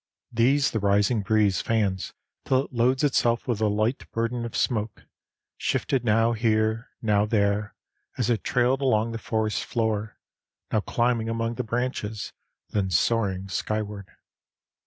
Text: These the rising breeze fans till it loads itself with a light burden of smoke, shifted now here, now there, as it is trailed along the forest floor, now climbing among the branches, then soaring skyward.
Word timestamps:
These 0.31 0.71
the 0.71 0.79
rising 0.79 1.21
breeze 1.21 1.61
fans 1.61 2.11
till 2.43 2.65
it 2.65 2.73
loads 2.73 3.03
itself 3.03 3.47
with 3.47 3.61
a 3.61 3.67
light 3.67 4.09
burden 4.11 4.45
of 4.45 4.57
smoke, 4.57 5.03
shifted 5.57 6.03
now 6.03 6.31
here, 6.33 6.89
now 7.03 7.27
there, 7.27 7.75
as 8.17 8.27
it 8.27 8.39
is 8.39 8.39
trailed 8.41 8.81
along 8.81 9.11
the 9.11 9.19
forest 9.19 9.63
floor, 9.63 10.17
now 10.71 10.79
climbing 10.79 11.29
among 11.29 11.53
the 11.53 11.63
branches, 11.63 12.33
then 12.71 12.89
soaring 12.89 13.47
skyward. 13.47 14.09